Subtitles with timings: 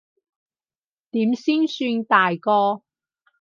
[1.11, 2.81] 點先算大個？